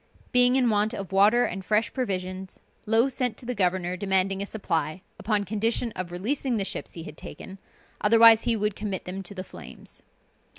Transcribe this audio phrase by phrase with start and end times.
[0.31, 4.47] Being in want of water and fresh provisions, Low sent to the governor demanding a
[4.47, 7.59] supply, upon condition of releasing the ships he had taken,
[8.03, 10.01] otherwise he would commit them to the flames.